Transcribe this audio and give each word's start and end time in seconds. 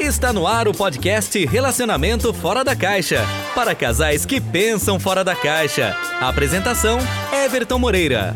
Está 0.00 0.32
no 0.32 0.46
ar 0.46 0.66
o 0.66 0.72
podcast 0.72 1.44
Relacionamento 1.44 2.32
Fora 2.32 2.64
da 2.64 2.74
Caixa 2.74 3.22
para 3.54 3.74
casais 3.74 4.24
que 4.24 4.40
pensam 4.40 4.98
fora 4.98 5.22
da 5.22 5.36
caixa. 5.36 5.94
Apresentação: 6.18 6.98
Everton 7.44 7.78
Moreira. 7.78 8.34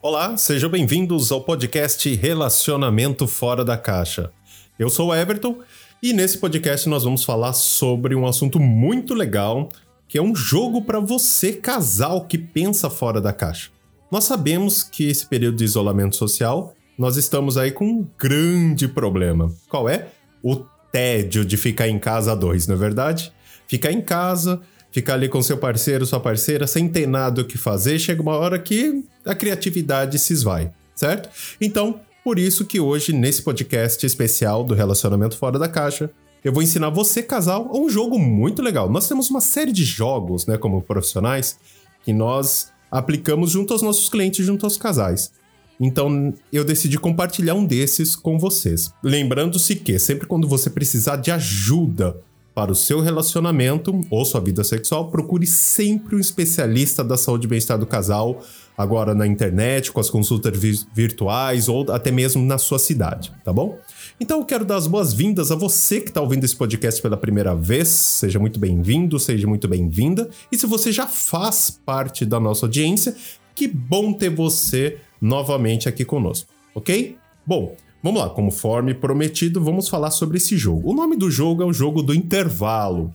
Olá, 0.00 0.36
sejam 0.36 0.70
bem-vindos 0.70 1.32
ao 1.32 1.40
podcast 1.40 2.14
Relacionamento 2.14 3.26
Fora 3.26 3.64
da 3.64 3.76
Caixa. 3.76 4.32
Eu 4.78 4.88
sou 4.88 5.08
o 5.08 5.14
Everton 5.14 5.58
e 6.00 6.12
nesse 6.12 6.38
podcast 6.38 6.88
nós 6.88 7.02
vamos 7.02 7.24
falar 7.24 7.52
sobre 7.52 8.14
um 8.14 8.28
assunto 8.28 8.60
muito 8.60 9.12
legal, 9.12 9.68
que 10.06 10.16
é 10.16 10.22
um 10.22 10.36
jogo 10.36 10.82
para 10.82 11.00
você 11.00 11.52
casal 11.52 12.26
que 12.26 12.38
pensa 12.38 12.88
fora 12.88 13.20
da 13.20 13.32
caixa. 13.32 13.70
Nós 14.08 14.22
sabemos 14.22 14.84
que 14.84 15.08
esse 15.08 15.26
período 15.26 15.56
de 15.56 15.64
isolamento 15.64 16.14
social, 16.14 16.76
nós 17.00 17.16
estamos 17.16 17.56
aí 17.56 17.70
com 17.70 17.86
um 17.86 18.06
grande 18.18 18.86
problema. 18.86 19.50
Qual 19.70 19.88
é? 19.88 20.08
O 20.42 20.56
tédio 20.92 21.46
de 21.46 21.56
ficar 21.56 21.88
em 21.88 21.98
casa 21.98 22.32
a 22.32 22.34
dois, 22.34 22.66
não 22.66 22.74
é 22.74 22.78
verdade? 22.78 23.32
Ficar 23.66 23.90
em 23.90 24.02
casa, 24.02 24.60
ficar 24.92 25.14
ali 25.14 25.26
com 25.26 25.42
seu 25.42 25.56
parceiro, 25.56 26.04
sua 26.04 26.20
parceira, 26.20 26.66
sem 26.66 26.86
ter 26.90 27.08
nada 27.08 27.40
o 27.40 27.44
que 27.46 27.56
fazer, 27.56 27.98
chega 27.98 28.20
uma 28.20 28.36
hora 28.36 28.58
que 28.58 29.02
a 29.24 29.34
criatividade 29.34 30.18
se 30.18 30.34
esvai, 30.34 30.74
certo? 30.94 31.30
Então, 31.58 32.02
por 32.22 32.38
isso 32.38 32.66
que 32.66 32.78
hoje, 32.78 33.14
nesse 33.14 33.40
podcast 33.40 34.04
especial 34.04 34.62
do 34.62 34.74
Relacionamento 34.74 35.38
Fora 35.38 35.58
da 35.58 35.68
Caixa, 35.68 36.10
eu 36.44 36.52
vou 36.52 36.62
ensinar 36.62 36.90
você, 36.90 37.22
casal, 37.22 37.70
a 37.72 37.78
um 37.78 37.88
jogo 37.88 38.18
muito 38.18 38.60
legal. 38.60 38.90
Nós 38.90 39.08
temos 39.08 39.30
uma 39.30 39.40
série 39.40 39.72
de 39.72 39.86
jogos, 39.86 40.44
né, 40.44 40.58
como 40.58 40.82
profissionais, 40.82 41.58
que 42.04 42.12
nós 42.12 42.70
aplicamos 42.90 43.52
junto 43.52 43.72
aos 43.72 43.80
nossos 43.80 44.10
clientes, 44.10 44.44
junto 44.44 44.66
aos 44.66 44.76
casais. 44.76 45.32
Então, 45.80 46.34
eu 46.52 46.64
decidi 46.64 46.98
compartilhar 46.98 47.54
um 47.54 47.64
desses 47.64 48.14
com 48.14 48.38
vocês. 48.38 48.92
Lembrando-se 49.02 49.76
que 49.76 49.98
sempre 49.98 50.26
quando 50.26 50.46
você 50.46 50.68
precisar 50.68 51.16
de 51.16 51.30
ajuda 51.30 52.16
para 52.54 52.72
o 52.72 52.74
seu 52.74 53.00
relacionamento 53.00 53.98
ou 54.10 54.24
sua 54.24 54.40
vida 54.40 54.62
sexual, 54.62 55.10
procure 55.10 55.46
sempre 55.46 56.16
um 56.16 56.18
especialista 56.18 57.02
da 57.02 57.16
saúde 57.16 57.46
e 57.46 57.48
bem-estar 57.48 57.78
do 57.78 57.86
casal, 57.86 58.42
agora 58.76 59.14
na 59.14 59.26
internet, 59.26 59.92
com 59.92 60.00
as 60.00 60.10
consultas 60.10 60.58
vi 60.58 60.78
virtuais 60.94 61.68
ou 61.68 61.90
até 61.90 62.10
mesmo 62.10 62.44
na 62.44 62.58
sua 62.58 62.78
cidade, 62.78 63.32
tá 63.44 63.52
bom? 63.52 63.78
Então 64.18 64.40
eu 64.40 64.44
quero 64.44 64.64
dar 64.64 64.76
as 64.76 64.86
boas-vindas 64.86 65.50
a 65.50 65.54
você 65.54 66.00
que 66.00 66.08
está 66.08 66.20
ouvindo 66.20 66.44
esse 66.44 66.56
podcast 66.56 67.00
pela 67.00 67.16
primeira 67.16 67.54
vez. 67.54 67.88
Seja 67.88 68.38
muito 68.38 68.60
bem-vindo, 68.60 69.18
seja 69.18 69.46
muito 69.46 69.66
bem-vinda. 69.66 70.28
E 70.52 70.58
se 70.58 70.66
você 70.66 70.92
já 70.92 71.06
faz 71.06 71.70
parte 71.70 72.26
da 72.26 72.38
nossa 72.38 72.66
audiência, 72.66 73.16
que 73.54 73.68
bom 73.68 74.12
ter 74.12 74.30
você 74.30 74.98
novamente 75.20 75.88
aqui 75.88 76.04
conosco, 76.04 76.48
ok? 76.74 77.16
Bom, 77.46 77.74
vamos 78.02 78.20
lá, 78.20 78.30
conforme 78.30 78.94
prometido, 78.94 79.62
vamos 79.62 79.88
falar 79.88 80.10
sobre 80.10 80.38
esse 80.38 80.56
jogo. 80.56 80.90
O 80.90 80.94
nome 80.94 81.16
do 81.16 81.30
jogo 81.30 81.62
é 81.62 81.66
o 81.66 81.72
jogo 81.72 82.02
do 82.02 82.14
intervalo. 82.14 83.14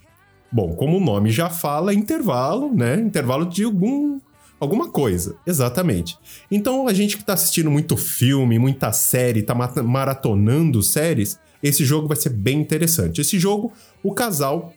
Bom, 0.52 0.76
como 0.76 0.98
o 0.98 1.04
nome 1.04 1.32
já 1.32 1.50
fala, 1.50 1.94
intervalo, 1.94 2.74
né? 2.74 2.96
Intervalo 2.96 3.46
de 3.46 3.64
algum 3.64 4.20
alguma 4.60 4.90
coisa. 4.90 5.36
Exatamente. 5.46 6.18
Então, 6.50 6.88
a 6.88 6.94
gente 6.94 7.18
que 7.18 7.24
tá 7.24 7.34
assistindo 7.34 7.70
muito 7.70 7.98
filme, 7.98 8.58
muita 8.60 8.92
série, 8.92 9.44
tá 9.44 9.54
maratonando 9.54 10.82
séries, 10.82 11.40
esse 11.62 11.84
jogo 11.84 12.08
vai 12.08 12.18
ser 12.18 12.30
bem 12.30 12.60
interessante. 12.60 13.22
Esse 13.22 13.40
jogo, 13.40 13.74
o 14.04 14.14
casal 14.14 14.74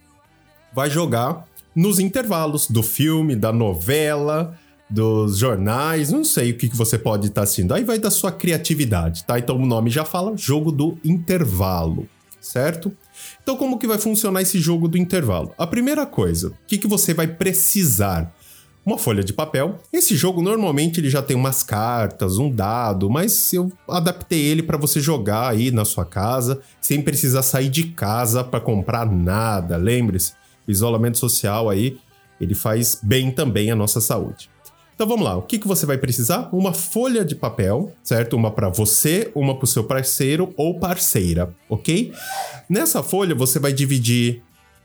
vai 0.73 0.91
jogar 0.91 1.47
nos 1.75 1.99
intervalos 1.99 2.69
do 2.69 2.83
filme, 2.83 3.37
da 3.37 3.53
novela, 3.53 4.59
dos 4.89 5.39
jornais, 5.39 6.11
não 6.11 6.25
sei 6.25 6.53
o 6.53 6.57
que, 6.57 6.69
que 6.69 6.77
você 6.77 6.99
pode 6.99 7.27
estar 7.27 7.41
tá 7.41 7.45
assistindo. 7.45 7.75
Aí 7.75 7.85
vai 7.85 7.99
da 7.99 8.11
sua 8.11 8.33
criatividade, 8.33 9.25
tá? 9.25 9.39
Então 9.39 9.57
o 9.57 9.67
nome 9.67 9.91
já 9.91 10.05
fala, 10.05 10.37
jogo 10.37 10.73
do 10.73 10.99
intervalo, 11.05 12.09
certo? 12.41 12.93
Então 13.43 13.57
como 13.57 13.79
que 13.79 13.87
vai 13.87 13.99
funcionar 13.99 14.43
esse 14.43 14.59
jogo 14.59 14.89
do 14.89 14.97
intervalo? 14.97 15.53
A 15.59 15.67
primeira 15.67 16.07
coisa, 16.07 16.49
o 16.49 16.55
que, 16.67 16.79
que 16.79 16.87
você 16.87 17.13
vai 17.13 17.27
precisar? 17.27 18.35
uma 18.89 18.97
folha 18.97 19.23
de 19.23 19.35
papel. 19.35 19.79
Esse 19.93 20.17
jogo 20.17 20.41
normalmente 20.41 20.99
ele 20.99 21.11
já 21.11 21.21
tem 21.21 21.37
umas 21.37 21.63
cartas, 21.63 22.39
um 22.39 22.51
dado, 22.51 23.11
mas 23.11 23.53
eu 23.53 23.71
adaptei 23.87 24.41
ele 24.41 24.63
para 24.63 24.79
você 24.79 24.99
jogar 24.99 25.51
aí 25.51 25.71
na 25.71 25.85
sua 25.85 26.07
casa, 26.07 26.61
sem 26.81 27.03
precisar 27.03 27.43
sair 27.43 27.69
de 27.69 27.85
casa 27.89 28.43
para 28.43 28.61
comprar 28.61 29.05
nada. 29.05 29.77
Lembre-se, 29.77 30.33
isolamento 30.67 31.19
social 31.19 31.69
aí, 31.69 31.99
ele 32.41 32.55
faz 32.55 32.99
bem 33.03 33.31
também 33.31 33.71
à 33.71 33.77
nossa 33.77 34.01
saúde. 34.01 34.49
Então 34.99 35.07
vamos 35.07 35.25
lá, 35.25 35.37
o 35.37 35.43
que, 35.43 35.61
que 35.61 35.69
você 35.69 35.87
vai 35.87 35.97
precisar? 35.97 36.49
Uma 36.53 36.75
folha 36.75 37.25
de 37.25 37.37
papel, 37.37 37.93
certo? 38.03 38.35
Uma 38.35 38.51
para 38.51 38.69
você, 38.69 39.31
uma 39.33 39.55
para 39.55 39.63
o 39.65 39.69
seu 39.69 39.85
parceiro 39.85 40.53
ou 40.57 40.81
parceira, 40.81 41.55
ok? 41.69 42.13
Nessa 42.69 43.01
folha 43.01 43.33
você 43.33 43.61
vai 43.61 43.73
dividir 43.73 44.43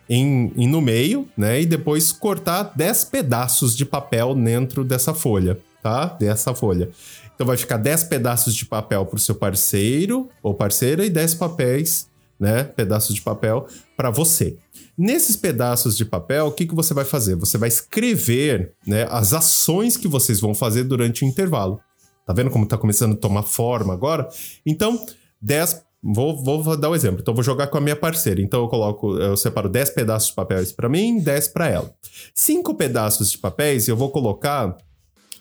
em, 0.07 0.53
em, 0.55 0.67
no 0.67 0.81
meio, 0.81 1.27
né? 1.35 1.61
E 1.61 1.65
depois 1.65 2.11
cortar 2.11 2.73
10 2.75 3.05
pedaços 3.05 3.75
de 3.75 3.85
papel 3.85 4.35
dentro 4.35 4.83
dessa 4.83 5.15
folha, 5.15 5.59
tá? 5.81 6.05
Dessa 6.05 6.53
folha. 6.53 6.91
Então 7.33 7.47
vai 7.47 7.57
ficar 7.57 7.77
10 7.77 8.03
pedaços 8.03 8.53
de 8.53 8.67
papel 8.67 9.07
para 9.07 9.17
o 9.17 9.19
seu 9.19 9.33
parceiro 9.33 10.29
ou 10.43 10.53
parceira 10.53 11.03
e 11.03 11.09
10 11.09 11.33
papéis, 11.33 12.07
né? 12.39 12.63
Pedaços 12.63 13.15
de 13.15 13.21
papel 13.21 13.65
para 14.03 14.11
você. 14.11 14.57
Nesses 14.97 15.37
pedaços 15.37 15.95
de 15.95 16.03
papel, 16.03 16.47
o 16.47 16.51
que, 16.51 16.67
que 16.67 16.75
você 16.75 16.93
vai 16.93 17.05
fazer? 17.05 17.35
Você 17.37 17.57
vai 17.57 17.69
escrever 17.69 18.73
né, 18.85 19.07
as 19.09 19.33
ações 19.33 19.95
que 19.95 20.09
vocês 20.09 20.41
vão 20.41 20.53
fazer 20.53 20.83
durante 20.83 21.23
o 21.23 21.27
intervalo. 21.27 21.79
Tá 22.25 22.33
vendo 22.33 22.49
como 22.49 22.65
tá 22.65 22.77
começando 22.77 23.13
a 23.13 23.17
tomar 23.17 23.43
forma 23.43 23.93
agora? 23.93 24.27
Então, 24.65 25.01
10 25.41 25.83
Vou, 26.05 26.43
vou 26.43 26.75
dar 26.75 26.89
um 26.89 26.95
exemplo. 26.95 27.21
Então, 27.21 27.33
vou 27.33 27.45
jogar 27.45 27.67
com 27.67 27.77
a 27.77 27.81
minha 27.81 27.95
parceira. 27.95 28.41
Então, 28.41 28.63
eu 28.63 28.67
coloco, 28.67 29.17
eu 29.17 29.37
separo 29.37 29.69
10 29.69 29.91
pedaços 29.91 30.27
de 30.27 30.35
papéis 30.35 30.73
para 30.73 30.89
mim, 30.89 31.21
10 31.21 31.47
para 31.47 31.69
ela. 31.69 31.95
Cinco 32.35 32.75
pedaços 32.75 33.31
de 33.31 33.37
papéis 33.37 33.87
eu 33.87 33.95
vou 33.95 34.09
colocar 34.09 34.75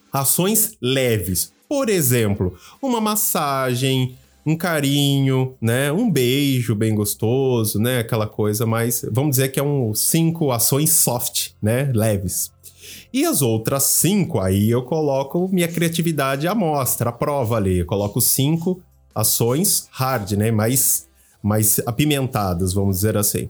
ações 0.09 0.77
leves. 0.81 1.51
Por 1.67 1.89
exemplo, 1.89 2.57
uma 2.81 3.01
massagem, 3.01 4.17
um 4.45 4.55
carinho, 4.57 5.55
né? 5.61 5.91
Um 5.91 6.11
beijo 6.11 6.75
bem 6.75 6.93
gostoso, 6.93 7.79
né? 7.79 7.99
Aquela 7.99 8.27
coisa 8.27 8.65
mais, 8.65 9.05
vamos 9.11 9.31
dizer 9.31 9.49
que 9.49 9.59
é 9.59 9.63
um 9.63 9.93
cinco 9.93 10.51
ações 10.51 10.91
soft, 10.91 11.51
né? 11.61 11.91
Leves. 11.93 12.51
E 13.13 13.25
as 13.25 13.41
outras 13.41 13.83
cinco, 13.83 14.39
aí 14.39 14.69
eu 14.69 14.83
coloco 14.83 15.47
minha 15.51 15.67
criatividade 15.67 16.47
à 16.47 16.53
mostra, 16.53 17.09
à 17.09 17.13
prova 17.13 17.55
ali. 17.55 17.79
Eu 17.79 17.85
coloco 17.85 18.19
cinco 18.19 18.81
ações 19.15 19.87
hard, 19.91 20.31
né? 20.31 20.51
Mais, 20.51 21.07
mais 21.41 21.79
apimentadas, 21.85 22.73
vamos 22.73 22.97
dizer 22.97 23.15
assim. 23.15 23.49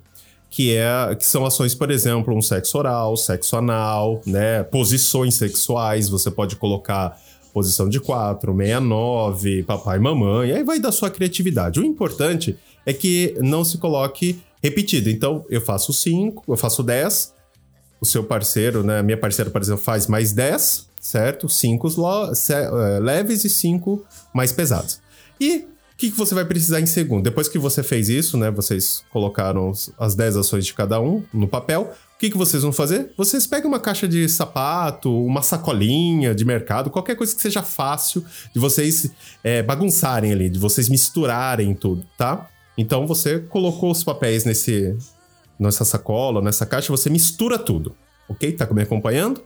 Que, 0.50 0.76
é, 0.76 1.16
que 1.16 1.26
são 1.26 1.44
ações, 1.44 1.74
por 1.74 1.90
exemplo, 1.90 2.36
um 2.36 2.42
sexo 2.42 2.78
oral, 2.78 3.18
sexo 3.18 3.58
anal, 3.58 4.22
né? 4.28 4.62
Posições 4.62 5.34
sexuais, 5.34 6.08
você 6.08 6.30
pode 6.30 6.56
colocar 6.56 7.20
posição 7.54 7.88
de 7.88 8.00
4, 8.00 8.52
69, 8.56 9.64
papai 9.64 9.98
e 9.98 10.02
mamãe, 10.02 10.52
aí 10.52 10.64
vai 10.64 10.80
da 10.80 10.92
sua 10.92 11.10
criatividade. 11.10 11.80
O 11.80 11.86
importante 11.86 12.58
é 12.86 12.92
que 12.92 13.36
não 13.40 13.64
se 13.64 13.78
coloque 13.78 14.42
repetido. 14.62 15.10
Então, 15.10 15.46
eu 15.50 15.62
faço 15.62 15.94
5, 15.94 16.44
eu 16.48 16.58
faço 16.58 16.82
10, 16.82 17.34
o 18.02 18.06
seu 18.06 18.24
parceiro, 18.24 18.84
né? 18.84 19.02
Minha 19.02 19.18
parceira, 19.18 19.52
por 19.52 19.62
exemplo, 19.62 19.84
faz 19.84 20.08
mais 20.08 20.34
10, 20.34 20.90
certo? 21.00 21.48
5 21.48 21.88
eh, 22.50 23.00
leves 23.00 23.46
e 23.46 23.50
5 23.50 24.04
mais 24.34 24.52
pesados. 24.52 25.00
E 25.40 25.66
que, 26.04 26.12
que 26.12 26.18
você 26.18 26.36
vai 26.36 26.44
precisar 26.44 26.82
em 26.82 26.86
segundo? 26.86 27.24
Depois 27.24 27.48
que 27.48 27.58
você 27.58 27.82
fez 27.82 28.10
isso, 28.10 28.38
né? 28.38 28.52
Vocês 28.52 29.06
colocaram 29.10 29.72
as 29.98 30.16
10 30.16 30.36
ações 30.36 30.66
de 30.66 30.74
cada 30.74 31.00
um 31.00 31.24
no 31.34 31.48
papel. 31.48 31.94
O 32.16 32.20
que, 32.20 32.30
que 32.30 32.38
vocês 32.38 32.62
vão 32.62 32.74
fazer? 32.74 33.12
Vocês 33.18 33.48
pegam 33.48 33.70
uma 33.70 33.80
caixa 33.80 34.06
de 34.06 34.28
sapato, 34.28 35.10
uma 35.26 35.42
sacolinha 35.42 36.36
de 36.36 36.44
mercado, 36.44 36.90
qualquer 36.90 37.16
coisa 37.16 37.34
que 37.34 37.42
seja 37.42 37.64
fácil 37.64 38.24
de 38.54 38.60
vocês 38.60 39.12
é, 39.42 39.64
bagunçarem 39.64 40.34
ali, 40.34 40.50
de 40.50 40.60
vocês 40.60 40.90
misturarem 40.90 41.74
tudo, 41.74 42.06
tá? 42.18 42.50
Então 42.78 43.08
você 43.08 43.40
colocou 43.40 43.90
os 43.90 44.04
papéis 44.04 44.44
nesse, 44.44 44.98
nessa 45.58 45.86
sacola, 45.86 46.42
nessa 46.42 46.66
caixa, 46.66 46.92
você 46.92 47.10
mistura 47.10 47.58
tudo, 47.58 47.96
ok? 48.28 48.52
Tá 48.52 48.68
me 48.74 48.82
acompanhando? 48.82 49.42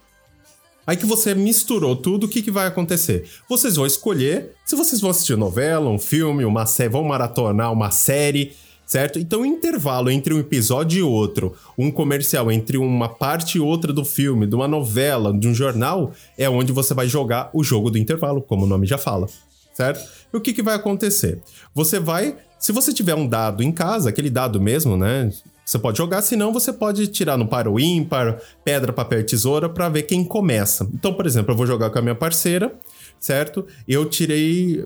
Aí 0.88 0.96
que 0.96 1.06
você 1.06 1.36
misturou 1.36 1.98
tudo, 1.98 2.24
o 2.24 2.30
que, 2.30 2.42
que 2.42 2.50
vai 2.50 2.66
acontecer? 2.66 3.30
Vocês 3.50 3.76
vão 3.76 3.86
escolher 3.86 4.54
se 4.66 4.74
vocês 4.74 5.02
vão 5.02 5.10
assistir 5.10 5.36
novela, 5.36 5.90
um 5.90 6.00
filme, 6.00 6.46
uma 6.46 6.66
série, 6.66 6.88
vão 6.88 7.04
maratonar 7.04 7.74
uma 7.74 7.92
série, 7.92 8.54
certo? 8.86 9.20
Então, 9.20 9.42
o 9.42 9.46
intervalo 9.46 10.10
entre 10.10 10.34
um 10.34 10.40
episódio 10.40 11.00
e 11.00 11.04
outro, 11.04 11.54
um 11.78 11.92
comercial 11.92 12.50
entre 12.50 12.78
uma 12.78 13.10
parte 13.10 13.58
e 13.58 13.60
outra 13.60 13.92
do 13.92 14.06
filme, 14.06 14.48
de 14.48 14.56
uma 14.56 14.68
novela, 14.68 15.38
de 15.38 15.46
um 15.50 15.54
jornal, 15.54 16.14
é 16.38 16.50
onde 16.50 16.72
você 16.72 16.94
vai 16.94 17.10
jogar 17.10 17.50
o 17.54 17.66
jogo 17.66 17.92
do 17.92 17.98
intervalo, 17.98 18.42
como 18.42 18.64
o 18.64 18.68
nome 18.68 18.88
já 18.88 18.98
fala, 18.98 19.28
certo? 19.74 20.08
E 20.34 20.38
o 20.38 20.40
que, 20.40 20.54
que 20.54 20.64
vai 20.64 20.76
acontecer? 20.76 21.42
Você 21.76 22.00
vai, 22.00 22.38
se 22.58 22.72
você 22.72 22.94
tiver 22.94 23.14
um 23.14 23.28
dado 23.28 23.62
em 23.62 23.74
casa, 23.74 24.08
aquele 24.08 24.30
dado 24.30 24.62
mesmo, 24.62 24.96
né? 24.96 25.30
Você 25.68 25.78
pode 25.78 25.98
jogar, 25.98 26.22
senão 26.22 26.54
você 26.54 26.72
pode 26.72 27.08
tirar 27.08 27.36
no 27.36 27.46
par 27.46 27.68
ou 27.68 27.78
ímpar, 27.78 28.42
pedra, 28.64 28.94
papel 28.94 29.20
e 29.20 29.24
tesoura 29.26 29.68
para 29.68 29.90
ver 29.90 30.04
quem 30.04 30.24
começa. 30.24 30.90
Então, 30.94 31.14
por 31.14 31.26
exemplo, 31.26 31.52
eu 31.52 31.58
vou 31.58 31.68
jogar 31.68 31.90
com 31.90 32.00
a 32.00 32.02
minha 32.02 32.16
parceira, 32.16 32.74
certo? 33.20 33.68
Eu 33.86 34.06
tirei 34.06 34.86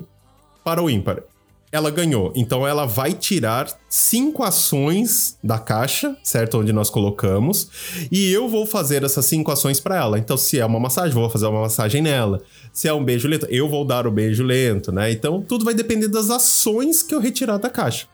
para 0.63 0.81
o 0.81 0.89
ímpar. 0.89 1.21
Ela 1.71 1.89
ganhou. 1.89 2.33
Então 2.35 2.67
ela 2.67 2.85
vai 2.85 3.13
tirar 3.13 3.67
cinco 3.87 4.43
ações 4.43 5.37
da 5.43 5.57
caixa, 5.57 6.15
certo? 6.23 6.59
Onde 6.59 6.73
nós 6.73 6.89
colocamos. 6.89 7.69
E 8.11 8.31
eu 8.31 8.49
vou 8.49 8.65
fazer 8.65 9.03
essas 9.03 9.25
cinco 9.25 9.51
ações 9.51 9.79
para 9.79 9.95
ela. 9.95 10.19
Então, 10.19 10.35
se 10.35 10.59
é 10.59 10.65
uma 10.65 10.79
massagem, 10.79 11.13
vou 11.13 11.29
fazer 11.29 11.45
uma 11.47 11.61
massagem 11.61 12.01
nela. 12.01 12.41
Se 12.73 12.87
é 12.87 12.93
um 12.93 13.03
beijo 13.03 13.27
lento, 13.27 13.45
eu 13.49 13.69
vou 13.69 13.85
dar 13.85 14.05
o 14.05 14.11
beijo 14.11 14.43
lento, 14.43 14.91
né? 14.91 15.11
Então, 15.11 15.41
tudo 15.41 15.63
vai 15.63 15.73
depender 15.73 16.07
das 16.07 16.29
ações 16.29 17.01
que 17.01 17.15
eu 17.15 17.19
retirar 17.19 17.57
da 17.57 17.69
caixa. 17.69 18.07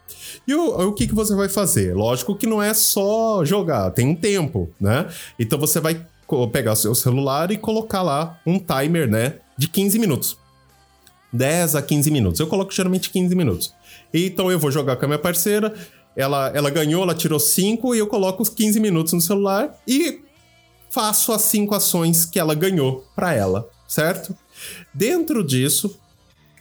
E 0.48 0.54
o, 0.54 0.90
o 0.90 0.94
que, 0.94 1.08
que 1.08 1.16
você 1.16 1.34
vai 1.36 1.50
fazer? 1.50 1.96
Lógico 1.96 2.36
que 2.36 2.48
não 2.48 2.62
é 2.62 2.74
só 2.74 3.44
jogar, 3.44 3.92
tem 3.92 4.08
um 4.08 4.16
tempo, 4.16 4.70
né? 4.80 5.08
Então 5.40 5.58
você 5.58 5.80
vai 5.80 6.06
pegar 6.52 6.74
o 6.74 6.76
seu 6.76 6.94
celular 6.94 7.52
e 7.52 7.58
colocar 7.58 8.02
lá 8.02 8.40
um 8.46 8.60
timer, 8.60 9.10
né? 9.10 9.36
De 9.58 9.68
15 9.68 9.98
minutos. 9.98 10.38
10 11.32 11.76
a 11.76 11.82
15 11.82 12.12
minutos. 12.12 12.40
Eu 12.40 12.48
coloco 12.48 12.74
geralmente 12.74 13.10
15 13.10 13.36
minutos. 13.36 13.74
Então 14.14 14.52
eu 14.52 14.60
vou 14.60 14.72
jogar 14.72 14.96
com 14.96 15.06
a 15.06 15.08
minha 15.08 15.20
parceira, 15.20 15.74
ela, 16.16 16.52
ela 16.54 16.70
ganhou, 16.70 17.04
ela 17.04 17.14
tirou 17.14 17.40
5 17.40 17.94
e 17.94 18.00
eu 18.00 18.08
coloco 18.08 18.42
os 18.42 18.50
15 18.50 18.80
minutos 18.80 19.14
no 19.14 19.22
celular 19.22 19.76
e 19.88 20.22
faço 20.90 21.32
as 21.32 21.44
5 21.44 21.76
ações 21.76 22.26
que 22.26 22.40
ela 22.40 22.56
ganhou 22.56 23.06
para 23.16 23.34
ela, 23.34 23.70
certo? 23.88 24.36
Dentro 24.94 25.44
disso, 25.44 26.00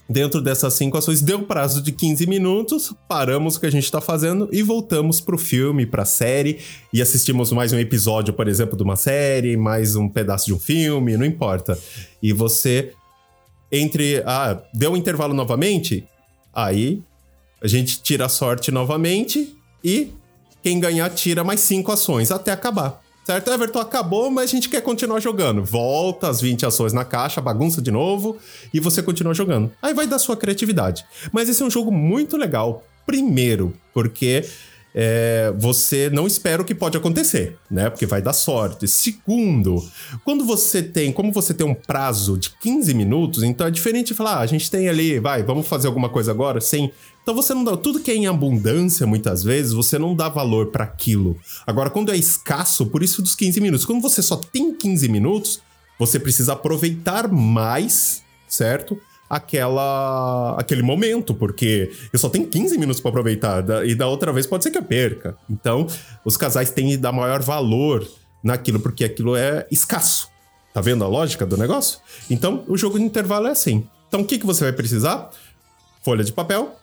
dentro 0.09 0.43
dessas 0.43 0.75
5 0.75 0.99
ações, 0.99 1.23
deu 1.23 1.43
prazo 1.43 1.81
de 1.81 1.91
15 1.91 2.27
minutos, 2.27 2.93
paramos 3.09 3.57
o 3.57 3.61
que 3.61 3.67
a 3.67 3.71
gente 3.71 3.85
está 3.85 4.01
fazendo 4.01 4.49
e 4.53 4.63
voltamos 4.63 5.21
pro 5.21 5.39
filme, 5.39 5.87
pra 5.87 6.05
série 6.05 6.59
e 6.93 7.01
assistimos 7.01 7.51
mais 7.51 7.73
um 7.73 7.79
episódio, 7.79 8.35
por 8.35 8.49
exemplo, 8.49 8.77
de 8.77 8.83
uma 8.83 8.97
série, 8.97 9.57
mais 9.57 9.97
um 9.97 10.09
pedaço 10.09 10.47
de 10.47 10.53
um 10.53 10.59
filme, 10.59 11.17
não 11.17 11.25
importa. 11.25 11.79
E 12.23 12.33
você 12.33 12.93
entre. 13.71 14.23
Ah, 14.27 14.61
deu 14.73 14.93
um 14.93 14.97
intervalo 14.97 15.35
novamente? 15.35 16.07
Aí 16.55 17.03
a 17.63 17.67
gente 17.67 18.03
tira 18.03 18.27
a 18.27 18.29
sorte 18.29 18.71
novamente 18.71 19.57
e 19.83 20.13
quem 20.63 20.81
ganhar 20.81 21.11
tira 21.11 21.45
mais 21.45 21.61
cinco 21.61 21.93
ações 21.93 22.31
até 22.31 22.53
acabar. 22.53 23.01
Certo? 23.27 23.51
Everton 23.51 23.81
acabou, 23.81 24.31
mas 24.31 24.51
a 24.51 24.53
gente 24.53 24.69
quer 24.69 24.81
continuar 24.81 25.19
jogando. 25.19 25.65
Volta 25.65 26.29
as 26.29 26.41
20 26.41 26.65
ações 26.65 26.93
na 26.93 27.05
caixa, 27.05 27.41
bagunça 27.41 27.83
de 27.83 27.91
novo 27.91 28.39
e 28.73 28.79
você 28.79 29.03
continua 29.03 29.35
jogando. 29.35 29.73
Aí 29.83 29.93
vai 29.93 30.07
da 30.07 30.17
sua 30.17 30.37
criatividade. 30.37 31.05
Mas 31.33 31.49
esse 31.49 31.61
é 31.61 31.67
um 31.67 31.71
jogo 31.71 31.91
muito 31.91 32.37
legal. 32.37 32.85
Primeiro, 33.05 33.75
porque 33.93 34.45
é, 34.99 35.53
você 35.59 36.09
não 36.09 36.27
espera 36.27 36.63
o 36.63 36.65
que 36.65 36.75
pode 36.75 36.97
acontecer, 36.97 37.59
né? 37.71 37.91
Porque 37.91 38.07
vai 38.07 38.23
dar 38.23 38.33
sorte. 38.33 38.89
Segundo, 38.89 39.85
quando 40.25 40.43
você 40.43 40.83
tem, 40.83 41.13
como 41.13 41.31
você 41.31 41.53
tem 41.53 41.67
um 41.67 41.75
prazo 41.75 42.39
de 42.39 42.49
15 42.59 42.95
minutos, 42.95 43.43
então 43.43 43.67
é 43.67 43.71
diferente 43.71 44.09
de 44.09 44.15
falar, 44.15 44.37
ah, 44.37 44.41
a 44.41 44.47
gente 44.47 44.71
tem 44.71 44.89
ali, 44.89 45.21
vai, 45.21 45.43
vamos 45.43 45.69
fazer 45.69 45.87
alguma 45.87 46.09
coisa 46.09 46.31
agora, 46.31 46.63
sem. 46.63 46.91
Então 47.23 47.35
você 47.35 47.53
não 47.53 47.63
dá. 47.63 47.77
Tudo 47.77 48.01
que 48.01 48.11
é 48.11 48.15
em 48.15 48.27
abundância, 48.27 49.07
muitas 49.07 49.45
vezes, 49.45 49.75
você 49.75 49.99
não 49.99 50.17
dá 50.17 50.31
valor 50.31 50.69
para 50.69 50.85
aquilo. 50.85 51.37
Agora, 51.67 51.91
quando 51.91 52.11
é 52.11 52.17
escasso, 52.17 52.87
por 52.87 53.03
isso 53.03 53.21
dos 53.21 53.35
15 53.35 53.61
minutos. 53.61 53.85
Quando 53.85 54.01
você 54.01 54.23
só 54.23 54.37
tem 54.37 54.73
15 54.75 55.11
minutos, 55.11 55.61
você 55.99 56.19
precisa 56.19 56.55
aproveitar 56.55 57.31
mais, 57.31 58.23
certo? 58.49 58.99
Aquela 59.29 60.57
aquele 60.59 60.83
momento, 60.83 61.35
porque 61.35 61.91
eu 62.13 62.19
só 62.19 62.29
tenho 62.29 62.47
15 62.47 62.79
minutos 62.79 63.01
para 63.01 63.11
aproveitar 63.11 63.65
e 63.85 63.95
da 63.95 64.07
outra 64.07 64.33
vez 64.33 64.47
pode 64.47 64.65
ser 64.65 64.71
que 64.71 64.79
eu 64.79 64.83
perca. 64.83 65.37
Então, 65.51 65.87
os 66.25 66.37
casais 66.37 66.71
têm 66.71 66.91
que 66.91 66.97
dar 66.97 67.13
maior 67.13 67.43
valor 67.43 68.07
naquilo 68.43 68.81
porque 68.81 69.05
aquilo 69.05 69.37
é 69.37 69.67
escasso. 69.71 70.29
Tá 70.73 70.81
vendo 70.81 71.05
a 71.05 71.09
lógica 71.09 71.47
do 71.47 71.57
negócio? 71.57 72.01
Então, 72.31 72.65
o 72.69 72.77
jogo 72.77 72.99
de 72.99 73.05
intervalo 73.05 73.47
é 73.49 73.51
assim. 73.51 73.89
Então, 74.09 74.21
o 74.21 74.25
que, 74.25 74.39
que 74.39 74.47
você 74.47 74.65
vai 74.65 74.73
precisar? 74.73 75.31
Folha 76.05 76.23
de 76.23 76.33
papel, 76.33 76.77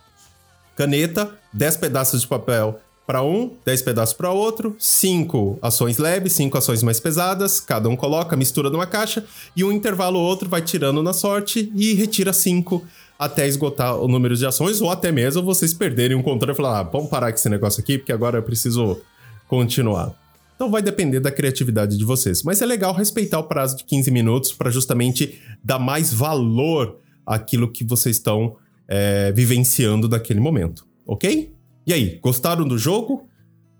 caneta, 0.75 1.31
10 1.53 1.77
pedaços 1.77 2.21
de 2.21 2.27
papel 2.27 2.79
para 3.05 3.21
um, 3.21 3.51
10 3.65 3.81
pedaços 3.81 4.15
para 4.15 4.31
outro, 4.31 4.75
5 4.79 5.59
ações 5.61 5.97
leves, 5.97 6.33
5 6.33 6.57
ações 6.57 6.81
mais 6.81 6.99
pesadas, 6.99 7.59
cada 7.59 7.89
um 7.89 7.95
coloca, 7.95 8.35
mistura 8.35 8.69
numa 8.69 8.87
caixa 8.87 9.25
e 9.55 9.63
um 9.63 9.71
intervalo 9.71 10.19
ou 10.19 10.25
outro 10.25 10.49
vai 10.49 10.61
tirando 10.61 11.03
na 11.03 11.13
sorte 11.13 11.71
e 11.75 11.93
retira 11.93 12.31
5 12.31 12.83
até 13.19 13.47
esgotar 13.47 13.97
o 13.97 14.07
número 14.07 14.35
de 14.35 14.45
ações 14.45 14.81
ou 14.81 14.89
até 14.89 15.11
mesmo 15.11 15.43
vocês 15.43 15.73
perderem 15.73 16.15
um 16.15 16.23
controle 16.23 16.53
e 16.53 16.55
falar, 16.55 16.79
ah, 16.79 16.83
vamos 16.83 17.09
parar 17.09 17.31
com 17.31 17.37
esse 17.37 17.49
negócio 17.49 17.81
aqui 17.81 17.97
porque 17.97 18.11
agora 18.11 18.37
eu 18.37 18.43
preciso 18.43 18.99
continuar. 19.47 20.13
Então 20.55 20.71
vai 20.71 20.81
depender 20.81 21.19
da 21.19 21.31
criatividade 21.31 21.97
de 21.97 22.05
vocês, 22.05 22.43
mas 22.43 22.61
é 22.61 22.65
legal 22.65 22.93
respeitar 22.93 23.39
o 23.39 23.43
prazo 23.43 23.77
de 23.77 23.83
15 23.83 24.11
minutos 24.11 24.53
para 24.53 24.71
justamente 24.71 25.41
dar 25.63 25.79
mais 25.79 26.13
valor 26.13 26.99
àquilo 27.25 27.69
que 27.69 27.83
vocês 27.83 28.15
estão 28.15 28.55
é, 28.87 29.31
vivenciando 29.31 30.07
naquele 30.07 30.39
momento, 30.39 30.85
ok? 31.05 31.52
E 31.85 31.91
aí, 31.91 32.19
gostaram 32.21 32.65
do 32.65 32.77
jogo? 32.77 33.27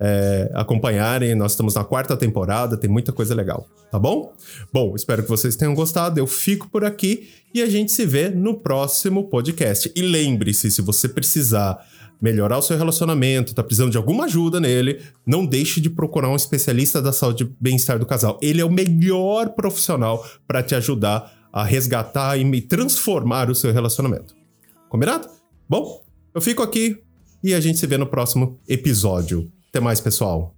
é, 0.03 0.51
acompanharem. 0.53 1.33
Nós 1.33 1.53
estamos 1.53 1.75
na 1.75 1.83
quarta 1.85 2.17
temporada, 2.17 2.75
tem 2.75 2.89
muita 2.89 3.13
coisa 3.13 3.33
legal, 3.33 3.65
tá 3.89 3.97
bom? 3.97 4.33
Bom, 4.71 4.93
espero 4.95 5.23
que 5.23 5.29
vocês 5.29 5.55
tenham 5.55 5.73
gostado. 5.73 6.19
Eu 6.19 6.27
fico 6.27 6.69
por 6.69 6.83
aqui 6.83 7.29
e 7.53 7.61
a 7.61 7.69
gente 7.69 7.93
se 7.93 8.05
vê 8.05 8.29
no 8.29 8.59
próximo 8.59 9.29
podcast. 9.29 9.89
E 9.95 10.01
lembre-se, 10.01 10.69
se 10.69 10.81
você 10.81 11.07
precisar 11.07 11.79
melhorar 12.21 12.57
o 12.57 12.61
seu 12.61 12.77
relacionamento, 12.77 13.53
tá 13.53 13.63
precisando 13.63 13.91
de 13.91 13.97
alguma 13.97 14.25
ajuda 14.25 14.59
nele, 14.59 15.01
não 15.25 15.45
deixe 15.45 15.79
de 15.79 15.89
procurar 15.89 16.29
um 16.29 16.35
especialista 16.35 17.01
da 17.01 17.13
saúde 17.13 17.43
e 17.43 17.55
bem-estar 17.59 17.97
do 17.97 18.05
casal. 18.05 18.37
Ele 18.41 18.61
é 18.61 18.65
o 18.65 18.71
melhor 18.71 19.49
profissional 19.49 20.25
para 20.45 20.61
te 20.61 20.75
ajudar 20.75 21.31
a 21.51 21.63
resgatar 21.63 22.37
e 22.37 22.61
transformar 22.61 23.49
o 23.49 23.55
seu 23.55 23.71
relacionamento. 23.71 24.35
Combinado? 24.89 25.29
Bom, 25.69 26.03
eu 26.33 26.41
fico 26.41 26.63
aqui 26.63 26.97
e 27.43 27.53
a 27.53 27.59
gente 27.59 27.77
se 27.77 27.85
vê 27.85 27.97
no 27.97 28.07
próximo 28.07 28.59
episódio. 28.67 29.51
Até 29.73 29.79
mais, 29.79 29.99
pessoal. 29.99 30.53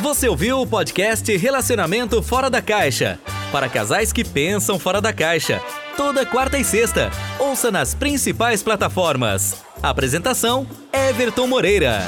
Você 0.00 0.26
ouviu 0.26 0.58
o 0.58 0.66
podcast 0.66 1.36
Relacionamento 1.36 2.22
Fora 2.22 2.48
da 2.48 2.62
Caixa? 2.62 3.20
Para 3.52 3.68
casais 3.68 4.10
que 4.10 4.24
pensam 4.24 4.78
fora 4.78 5.02
da 5.02 5.12
caixa. 5.12 5.60
Toda 5.94 6.24
quarta 6.24 6.58
e 6.58 6.64
sexta. 6.64 7.10
Ouça 7.38 7.70
nas 7.70 7.94
principais 7.94 8.62
plataformas. 8.62 9.62
Apresentação: 9.82 10.66
Everton 10.94 11.46
Moreira. 11.46 11.98